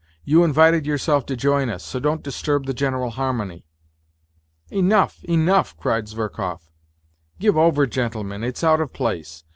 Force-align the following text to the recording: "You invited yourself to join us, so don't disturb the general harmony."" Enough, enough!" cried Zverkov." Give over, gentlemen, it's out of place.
"You 0.23 0.43
invited 0.43 0.87
yourself 0.87 1.27
to 1.27 1.35
join 1.35 1.69
us, 1.69 1.83
so 1.83 1.99
don't 1.99 2.23
disturb 2.23 2.65
the 2.65 2.73
general 2.73 3.11
harmony."" 3.11 3.67
Enough, 4.79 5.23
enough!" 5.25 5.77
cried 5.77 6.07
Zverkov." 6.07 6.71
Give 7.39 7.55
over, 7.55 7.85
gentlemen, 7.85 8.43
it's 8.43 8.63
out 8.63 8.81
of 8.81 8.93
place. 8.93 9.43